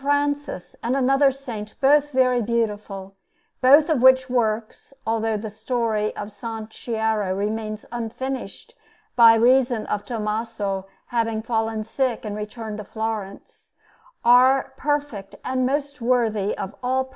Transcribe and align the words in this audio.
Francis 0.00 0.76
and 0.80 0.94
another 0.94 1.32
Saint, 1.32 1.74
both 1.80 2.12
very 2.12 2.40
beautiful; 2.40 3.16
both 3.60 3.88
of 3.88 4.00
which 4.00 4.30
works, 4.30 4.94
although 5.04 5.36
the 5.36 5.50
story 5.50 6.14
of 6.14 6.28
S. 6.28 6.44
Chiara 6.70 7.34
remained 7.34 7.84
unfinished 7.90 8.76
by 9.16 9.34
reason 9.34 9.86
of 9.86 10.04
Tommaso 10.04 10.86
having 11.06 11.42
fallen 11.42 11.82
sick 11.82 12.24
and 12.24 12.36
returned 12.36 12.78
to 12.78 12.84
Florence, 12.84 13.72
are 14.24 14.72
perfect 14.76 15.34
and 15.44 15.66
most 15.66 16.00
worthy 16.00 16.56
of 16.56 16.76
all 16.80 17.02
praise. 17.02 17.06